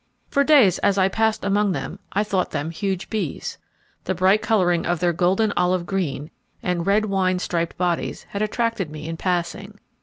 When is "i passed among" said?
0.97-1.73